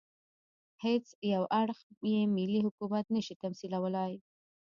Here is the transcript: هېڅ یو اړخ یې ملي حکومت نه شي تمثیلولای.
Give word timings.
هېڅ 0.83 1.05
یو 1.33 1.43
اړخ 1.61 1.79
یې 2.13 2.19
ملي 2.35 2.59
حکومت 2.65 3.05
نه 3.15 3.21
شي 3.25 3.33
تمثیلولای. 3.43 4.13